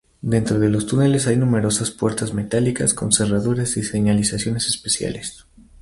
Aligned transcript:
Dentro 0.23 0.57
de 0.59 0.67
los 0.69 0.87
túneles 0.87 1.27
hay 1.27 1.37
numerosas 1.37 1.91
puertas 1.91 2.33
metálicas 2.33 2.95
con 2.95 3.11
cerraduras 3.11 3.77
y 3.77 3.83
señalizaciones 3.83 4.65
especiales. 4.65 5.45